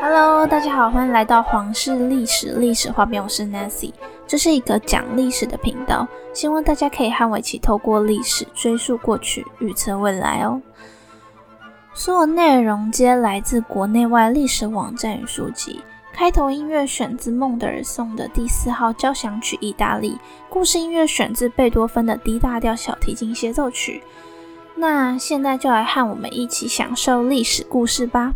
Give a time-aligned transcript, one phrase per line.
[0.00, 3.92] Hello，大家好，欢迎来到皇室历史历史画面，我是 Nancy，
[4.26, 10.60] 这是一个讲历史的频道，希望大家可以和我一起透过历史追溯过去，预测未来哦。
[11.92, 15.82] 所有内容皆来自国内外历史网站与书籍。
[16.16, 20.16] 开头音乐选自孟德尔颂的第四号交响曲，意大利
[20.48, 24.02] 故事音乐选自贝多芬的 D 大调小提琴协奏曲。
[24.76, 28.32] 那现在就来和我们一起享受历史故事吧。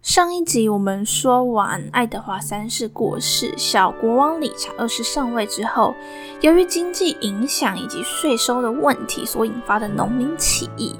[0.00, 5.96] 上一集我们说完爱德华三世过世，小国王理查二世上位之后，
[6.42, 10.94] 由于经济影响以及税收的问题所引发的农民起义。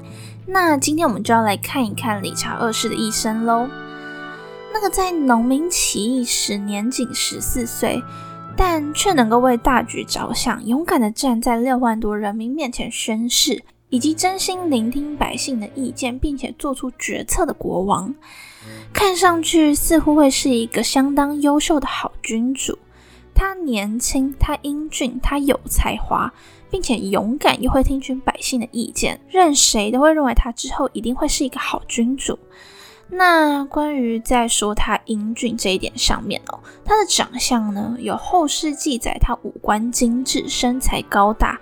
[0.45, 3.69] 那今天我们就要来看一看理查二世的一生喽。
[4.73, 8.01] 那个在农民起义时年仅十四岁，
[8.55, 18.13] 但却能够为大局着想，勇敢地站在六万多人民面前宣誓，以及真心聆听百姓的意见，并且做出决策的国王，
[18.93, 22.77] 看上去似乎会是一个相当优秀的好君主。
[23.33, 26.31] 他年轻，他英俊，他有才华，
[26.69, 32.37] 并且勇敢，又会听取百姓的意见，任谁都会认为他之后一定会是一个好君主。
[33.11, 41.59] 那关于在说他英俊这一点上面哦，他的长相呢，有后世记载他五官精致，身材高大，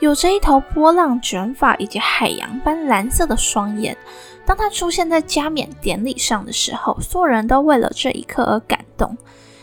[0.00, 3.96] 有着一头波浪卷发以及海洋般蓝色的双眼。
[4.44, 9.16] 当他出现在加冕典礼上的时候，所有人都为了这一刻而感动。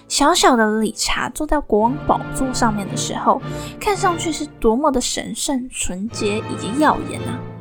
[0.07, 3.41] 小小的理查坐在国王宝座上面的时候，
[3.81, 7.56] 看上去是多么的神圣、纯洁以及耀眼啊！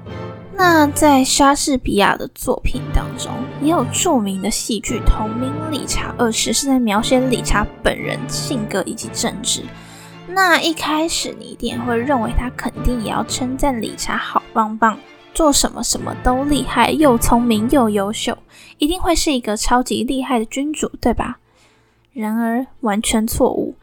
[0.59, 9.63] 那在莎士比亚的作品当中，也有著名的戏剧同名《理查二世》，是在描写理查本人性格以及政治。
[10.27, 14.98] 那一开始你一定会认为他肯定也要称赞理查好棒棒，
[15.35, 18.37] 做什么什么都厉害，又聪明又优秀，
[18.79, 21.39] 一定会是一个超级厉害的君主，对吧？
[22.14, 23.75] 然而完全错误。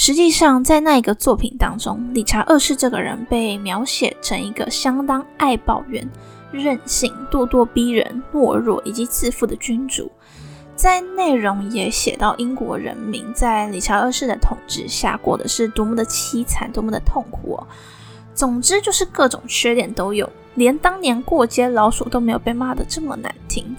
[0.00, 6.08] 实际上，在那一个作品当中，理查二世这个人被描写成一个相当爱抱怨、
[6.52, 10.08] 任性、咄咄逼人、懦弱以及自负的君主。
[10.76, 17.66] 在内容也写到英国人民在理查二世的统治下过的是多么的凄惨、多么的痛苦哦。
[18.36, 23.74] 总之就是各种缺点都有，连当年过街老鼠都没有被骂得这么难听。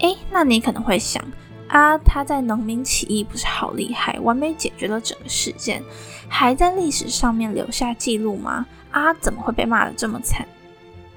[0.00, 1.24] 诶，那你可能会想。
[1.68, 5.82] 啊，他在农民起义不是好厉害，完美解决了整个事件，
[6.28, 8.66] 还在历史上面留下记录吗？
[8.90, 10.46] 啊，怎么会被骂得这么惨？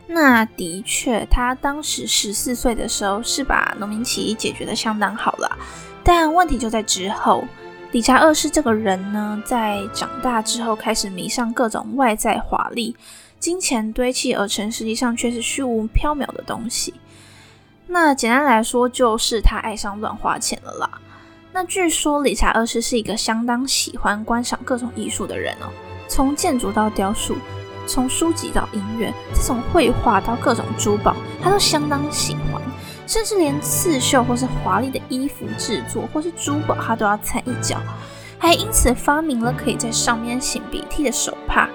[0.07, 5.57] 那的确，他当时十四岁的时候是把农民起义解决的相当好了，
[6.03, 7.43] 但问题就在之后。
[7.93, 12.95] 理查二世这个人呢，在长大之后开始迷上各种外在华丽、
[13.37, 16.93] 金钱堆砌而成，实际上却是虚无缥缈的东西。
[17.93, 20.89] 那简单来说，就是他爱上乱花钱了啦。
[21.51, 25.67] 那据说理查二世是一个相当喜欢观赏各种艺术的人哦，
[26.07, 27.35] 从建筑到雕塑，
[27.85, 31.13] 从书籍到音乐，再从绘画到各种珠宝，
[31.43, 32.61] 他都相当喜欢。
[33.05, 37.77] 甚至连刺绣或是华丽的衣服制作或是珠宝，他都要掺一脚，
[38.39, 41.67] 还因此发明了可以在上面擤鼻涕的手帕。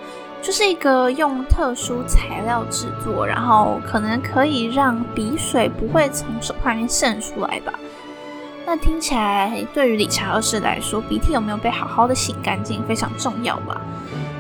[0.43, 7.73] 就是一个用特殊材料制作，然后可能可以让鼻水不会从手帕里面渗出来吧。
[8.65, 13.81] 那听起来对于理查二世来说，鼻涕有没有被好好的擤干净非常重要吧？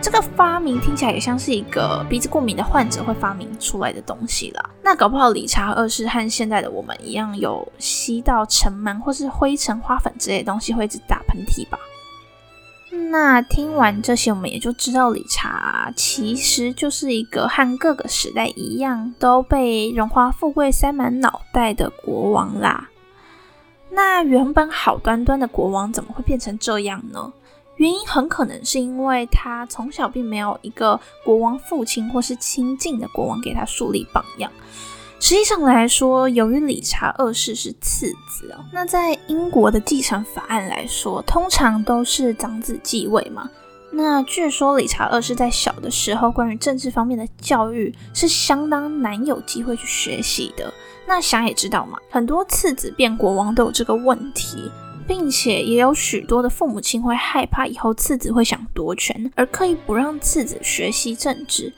[0.02, 4.70] 这个发明听起来也像是一个鼻子过敏的患者会发明出来的东西啦。
[4.82, 11.78] 那搞不好理查二世和现在的我们一样，有吸到尘螨或是灰尘、花粉之类的东西，会一直打喷嚏吧？
[13.10, 22.88] 那听完这些，我们也就知道理查其实就是一个和各个时代一样都被荣华富贵塞满脑袋的国王啦。
[23.90, 27.32] 那原本好端端的国王怎么会变成这样呢？
[27.76, 34.50] 原因很可能是因为他从小并没有一个国王父亲或是亲近的国王给他树立榜样。
[35.18, 43.48] 实际上来说，由于理查二世是次子哦，那在英国的继承法案来说，通常都是长子继位嘛。
[43.90, 50.72] 那据说理查二世在小的时候，关于政治方面的教育是相当难有机会去学习的。
[51.06, 54.70] 那想也知道嘛，很多次子变国王都有这个问题，
[55.08, 61.72] 并且也有许多的父母亲会害怕以后次子会想夺权，而刻意不让次子学习政治。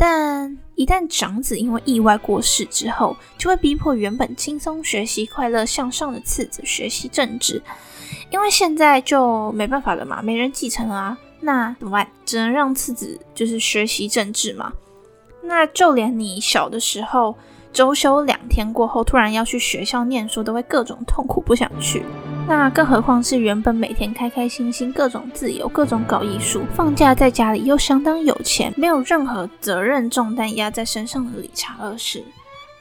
[0.00, 7.60] 但一旦长子因为意外过世之后，就会逼迫原本轻松学习、快乐向上的次子学习政治，
[8.30, 11.18] 因为现在就没办法了嘛，没人继承啊。
[11.40, 12.08] 那怎么办？
[12.24, 14.72] 只能让次子就是学习政治嘛。
[15.42, 17.36] 那就连你小的时候，
[17.72, 22.04] 周休两天过后，突然要去学校念书，都会各种痛苦，不想去。
[22.48, 32.24] 那更何况是原本每天开开心心、各种自由、各种搞艺术，放假在家里又相当有钱，没有任何责任重担压在身上的理查二世。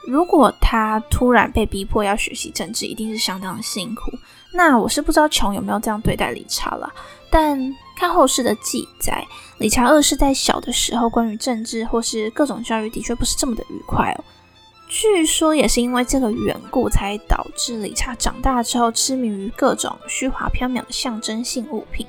[0.08, 4.04] 如果他突然被逼迫要学习政治，一定是相当的辛苦。
[4.54, 6.90] 那我是不知道琼有没有这样对待理查了，
[7.30, 7.60] 但
[7.98, 9.22] 看后世的记载，
[9.58, 14.24] 理查二世在小的时候关于政治或是各种教育的确不是这么的愉快哦。
[14.88, 22.07] 据说也是因为这个缘故，才导致理查长大之后痴迷于各种虚华缥缈的象征性物品。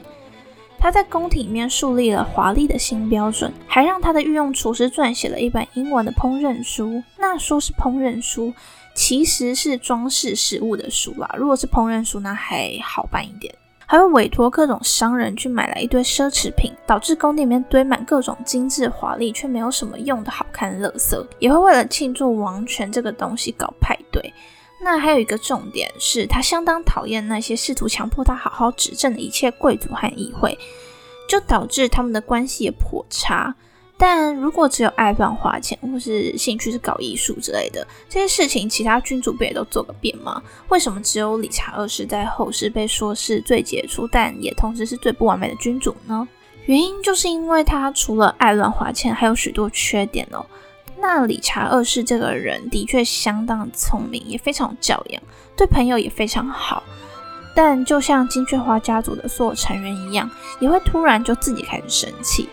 [0.78, 7.02] 他在宫廷里面树立了华丽的新标准，还让他的御用厨师撰写了一本英文的烹饪书。
[7.18, 8.54] 那说是烹饪书，
[8.94, 11.28] 其实是装饰食物的书啦。
[11.36, 13.52] 如果是烹饪书，那还好办一点。
[13.90, 21.26] 还会委托各种商人去买来一堆奢侈品，导致宫殿里面堆满各种精致华丽却没有什么用的好看垃圾。
[21.38, 24.30] 也会为了庆祝王权这个东西搞派对。
[24.82, 30.58] 那还有一个重点是，他相当讨厌那些试图强迫他好好执政的一切贵族和议会，
[31.26, 33.54] 就导致他们的关系也颇差。
[34.00, 40.40] 但如果只有爱乱花钱，或是兴趣是搞艺术之类的这些事情，其他君主不也都做个遍吗？
[40.68, 46.26] 为什么只有理查二世在后世被说是最杰出，但也同时是最不完美的君主呢？
[46.66, 50.46] 原因就是因为他除了爱乱花钱，还有许多缺点哦。
[51.00, 55.22] 那理查二世这个人的确相当聪明，也非常有教养，
[55.56, 56.82] 对朋友也非常好。
[57.54, 60.30] 但就像金雀花家族的所有成员一样，
[60.60, 62.48] 也会突然就自己开始生气。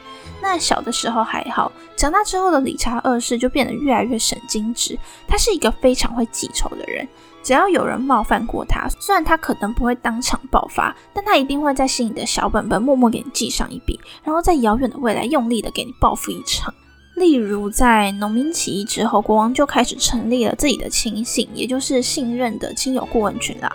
[0.48, 4.96] 那小的时候还好，长大之后的理查二世就变得越来越神经质。
[5.28, 7.08] 他是一个非常会记仇的人，
[7.42, 16.72] 只要有人冒犯过他，虽然他可能不会当场爆发，但他一定会在心里的小本本默默给你记上一笔，然后在遥远的未来用力的给你报复一场。
[17.16, 23.72] 例如，在农民起义之后，国王就开始成立了自己的亲信，也就是信任的亲友顾问群啦。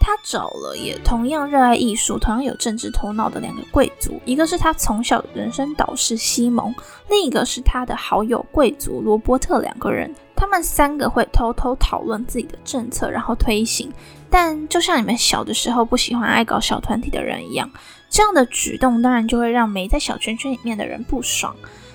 [0.00, 6.74] 他找了也同样热爱艺术、同样有政治头脑的两个贵族，一个是他从小的人生导师西蒙，
[7.08, 9.58] 另一个是他的好友贵族罗伯特。
[9.58, 13.92] 两个人，他们三个会偷偷讨论自己的政策，然后推行。
[14.30, 17.68] 但就像你们小的时候不喜欢爱搞小团体的人一样，
[18.08, 21.54] 这样的举动当然就会让没在小圈圈里面的人不爽。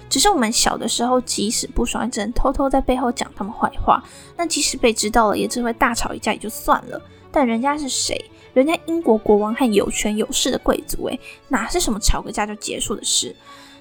[0.10, 4.04] 只是我们小的时候，即使不爽，也只能偷偷在背后讲他们坏话。
[4.36, 7.02] 那即使被知道了，也只会大吵一架也就算了。
[7.34, 8.24] 但人家是谁？
[8.54, 13.36] 人家英国国王和有权有势的贵族，诶，哪是什么吵个架就结束的事？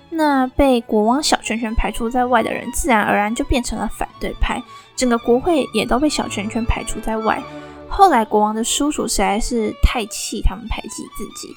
[0.08, 4.62] 那被国王小圈圈排除在外的人，自然而然就变成了反对派，
[4.96, 7.42] 整个国会也都被小圈圈排除在外。
[7.88, 11.54] 后来国王的叔叔实在是太气他们排挤自己，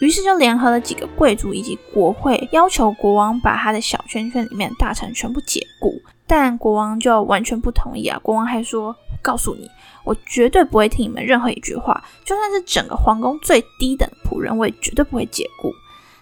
[0.00, 6.00] 于是就联合了几个贵族以及国会，要求国王把他的小圈圈里面大臣全部解雇。
[6.24, 8.18] 但国王就完全不同意啊！
[8.22, 9.68] 国王还说：“告诉你。”
[10.04, 15.72] 我绝对不会听你们任何一句话，就算是整个皇宫最低等的仆人，我也绝对不会解雇。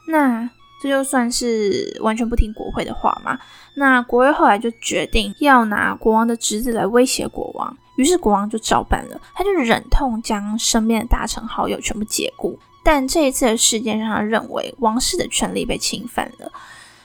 [0.06, 0.48] 那
[0.82, 3.38] 这就算是完全不听国会的话吗？
[3.74, 12.58] 那国会后来就决定要拿国王的侄子来威胁国王，于是国王就照办了，他就忍痛将身边的大臣好友全部解雇。
[12.82, 16.50] 但这一次的事件让他认为王室的权力被侵犯了。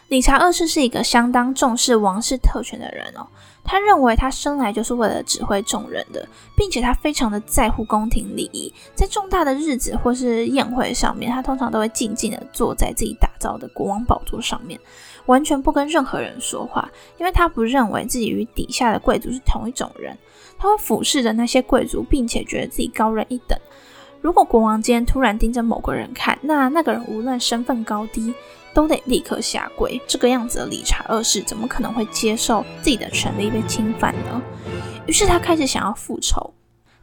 [0.07, 3.27] 理查二世是一个相当重视王室特权的人哦。
[3.65, 14.79] 他认为他生来就是为了指挥众人的，并且他非常的在乎宫廷礼仪，在重大的日子或是宴会上面，他通常都会静静的坐在自己打造的国王宝座上面，
[15.25, 20.15] 完全不跟任何人说话，因为他不认为自己与底下的贵族是同一种人，
[20.59, 23.59] 他会俯视着那些贵族，并且觉得自己高人一等。
[24.21, 28.33] 如果国王今天突然盯着某个人看，那那个人无论身份高低。
[28.75, 29.99] 都得立刻下跪。
[30.05, 34.41] 这个样子的理查二世怎么可能会接受自己的权利被侵犯呢？
[35.07, 36.53] 于是他开始想要复仇。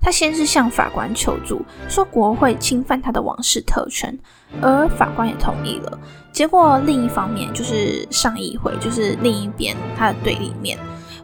[0.05, 4.19] 他先是向法官求助，说国会侵犯他的王室特权，
[4.61, 5.97] 而法官也同意了。
[6.33, 10.77] 结果另一方面就是上议会，就是另一边他的对立面，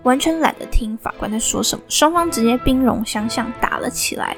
[0.05, 4.37] 完全懒得听法官在说什么，双方直接兵戎相向打了起来。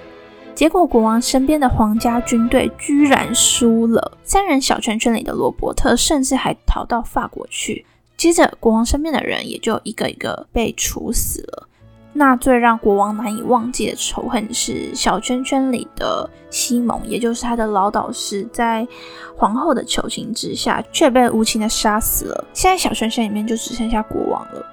[0.61, 4.19] 结果，国王身边的皇家军队居然输了。
[4.25, 7.87] 三人小圈圈里的罗伯特甚至还逃到法国去。
[8.15, 11.67] 接着，国王身边的人也就一个一个被处死了。
[12.13, 18.87] 那最让国王难以忘记的仇恨是小圈圈里的西蒙，也就是他的老导师，在
[19.35, 22.45] 皇后的求情之下，却被无情的杀死了。
[22.53, 24.67] 现在，小圈圈里面就只剩下国王了。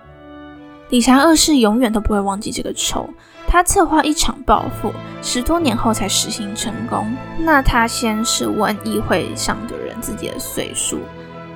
[0.89, 3.09] 理查二世永远都不会忘记这个仇。
[3.47, 7.15] 他策划一场报复，十多年后才实行成功。
[7.39, 10.99] 那他先是问议会上的人自己的岁数，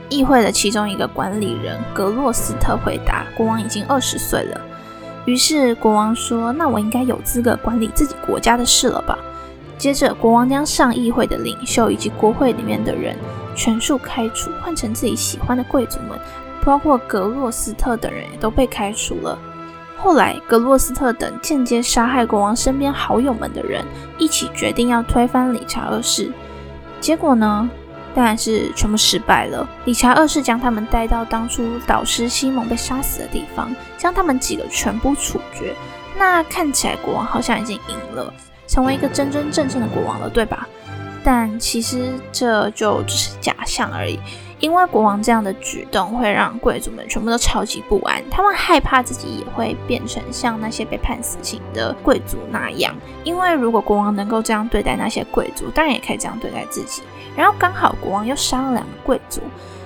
[0.08, 4.62] 议会的其中一个管理人格洛斯特回答：“国王已经二十岁了。”
[5.26, 9.20] 于是国王说：“那我应该有资格管理自己国家的事了吧？”
[9.78, 13.16] 接着，国王将上议会的领袖以及国会里面的人
[13.56, 16.18] 全数开除，换成自己喜欢的贵族们，
[16.64, 19.38] 包括格洛斯特等人也都被开除了。
[20.04, 23.86] 后来，格洛斯特等间接杀害国王身边好友们的人
[24.18, 26.32] 一起决定要推翻理查二世。
[27.00, 27.70] 结果呢，
[28.16, 29.70] 当然是全部失败了。
[29.86, 35.76] 理查二世将他们带到当初导师西蒙被杀死的地方，将他们几个全部处决。
[36.18, 38.34] 那看起来国王好像已经赢了，
[38.68, 40.68] 成为一个真真正正的国王了，对吧？
[41.24, 44.20] 但其实这就只是假象而已。
[44.62, 52.96] 因为国王这样的举动会让贵族们全部都超级不安，他们害怕自己也会变成像那些被判死刑的贵族那样。
[53.24, 57.02] 因为如果国王能够这样对待那些贵族，当然也可以这样对待自己。
[57.36, 59.42] 然后刚好国王又杀了两个贵族，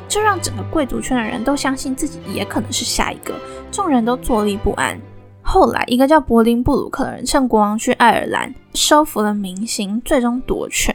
[0.10, 3.34] 就让整个贵族圈的人都相信自己也可能是下一个，
[3.72, 5.00] 众人都坐立不安。
[5.42, 10.94] 后来，一个叫柏林布鲁克的人趁国王去爱尔兰收服了民心，最终夺权。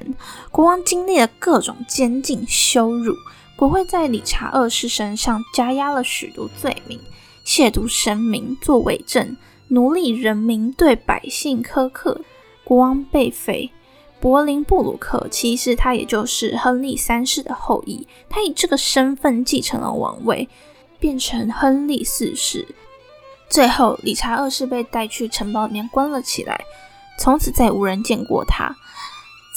[0.51, 3.15] 国王经历了各种监禁、羞辱。
[3.61, 6.99] 国会在理查二世身上加压了许多罪名：
[7.45, 9.37] 亵渎神明、作伪证、
[9.69, 12.23] 奴隶人民、对百姓苛刻。
[12.65, 13.71] 国王被废。
[14.19, 20.49] 柏林布鲁克其实他也就是亨利三世的后裔，他以这个身份继承了王位，
[20.99, 22.67] 变成亨利四世。
[23.51, 26.59] 最后，理查二世被带去城堡里面关了起来，
[27.19, 28.75] 从此再无人见过他。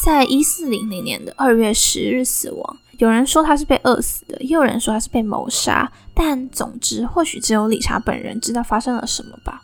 [0.03, 2.77] 在一四零零年的二月十日死亡。
[2.99, 5.91] 有人说他是被饿死的，也有人说他是被谋杀。
[6.13, 9.61] 但总之，或许只有理查本人知道发生了什么吧。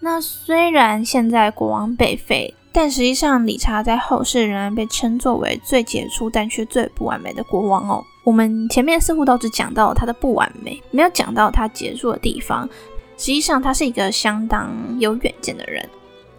[0.00, 8.04] 那虽然现在国王被废，但实际上理查在后世仍然被称作为最杰出但却最不完美的国王哦。
[8.22, 12.68] 我们前面似乎都只讲到了他的不完美，没有讲到他杰出的地方。
[13.16, 15.88] 实际上，他是一个相当有远见的人。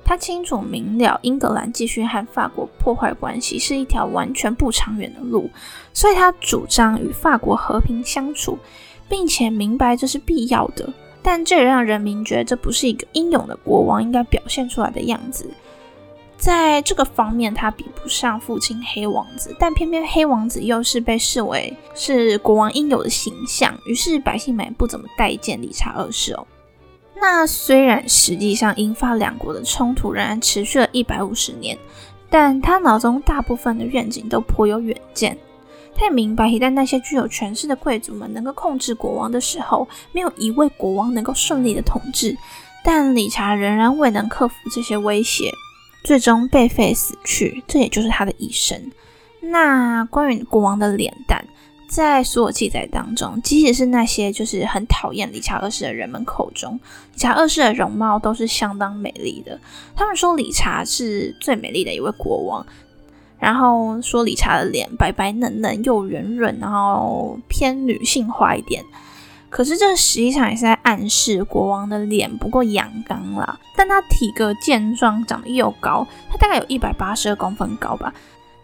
[0.07, 5.49] 他清楚明了，英格兰继续和法国破坏关系是一条完全不长远的路，
[5.93, 8.57] 所以他主张与法国和平相处，
[9.09, 10.89] 并且明白这是必要的。
[11.21, 15.51] 但这也让人民觉得这不是一个英勇的国王应该表现出来的样子。
[16.37, 26.47] 在这个方面，他比不上父亲黑王子，但偏偏黑王子又是被视为是国王应有的形象，于是百姓们不怎么待见理查二世哦。
[27.19, 31.77] 那虽然实际上英法两国的冲突仍然持续了一百五十年，
[32.29, 35.37] 但他脑中大部分的愿景都颇有远见。
[35.95, 42.37] 他也明白，一旦那些具有权势的贵族们能够控制国王的时候，没有一位国王能够顺利的统治。
[42.83, 45.51] 但理查仍然未能克服这些威胁，
[46.03, 48.91] 最终被废死去，这也就是他的一生。
[49.41, 51.43] 那关于国王的脸蛋。
[51.87, 56.75] 在所有记载当中，即使是那些就是很讨厌理查二世的人们口中，
[57.13, 59.57] 理查二世的容貌都是相当美丽的。
[59.95, 62.65] 他们说理查是最美丽的一位国王，
[63.39, 68.83] 然后说理查的脸白白嫩嫩又圆润，然后偏女性化一点。
[69.49, 73.57] 可是这实际上也是在暗示国王的脸不够阳刚啦。
[73.77, 78.13] 但他体格健壮，长得又高，他大概有一百八十二公分高吧。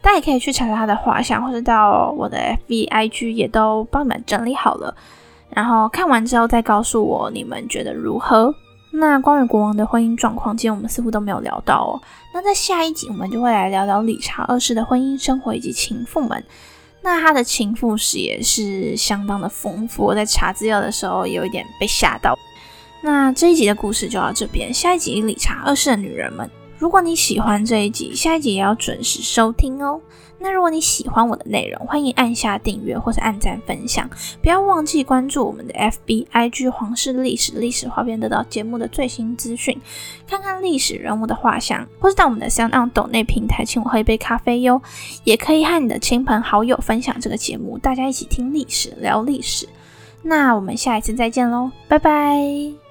[0.03, 4.93] 大家也可以去查查他的画像，或者到我的 F B I G 也都帮你们整理好了。
[5.49, 8.53] 然后看完之后再告诉我你们觉得如何。
[8.91, 12.01] 那关于国王的婚姻状况，今天我们似乎都没有聊到哦。
[12.33, 16.43] 那在下一集我们就会来聊聊理查二世的婚姻生活以及情妇们。
[17.01, 22.37] 那他的情妇史也是相当的丰富，我在查资料的时候有一点被吓到。
[23.01, 26.49] 那这一集的故事就到这边，下一集理查二世的女人们。
[26.77, 30.01] 如果你喜欢这一集，下一集也要准时收听哦。
[30.39, 34.09] 那如果你喜欢我的内容，欢迎按下订阅或者按赞分享，
[34.41, 39.79] 不要忘记关注我们的 FB IG 皇室历史历史画边，得到节目的最新资讯，
[40.27, 44.81] 看看历史人物的画像，或是到我们的 Sound 抖内平台请我喝一杯咖啡哟。
[45.23, 49.69] 也可以和你的亲朋好友分享这个节目，大家一起听历史，聊历史。
[50.23, 52.82] 那我们下一次再见喽，拜拜。